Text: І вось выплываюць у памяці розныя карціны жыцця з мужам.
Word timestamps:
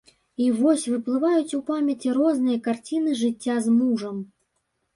І 0.45 0.45
вось 0.61 0.85
выплываюць 0.93 1.55
у 1.59 1.59
памяці 1.69 2.15
розныя 2.19 2.63
карціны 2.71 3.11
жыцця 3.23 3.61
з 3.69 3.77
мужам. 3.79 4.17